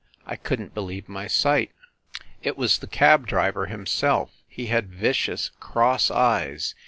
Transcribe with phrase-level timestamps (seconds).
[0.25, 1.69] I couldn t believe my sight....
[2.41, 4.31] It was the cab driver himself...
[4.47, 6.73] he had vicious cross eyes.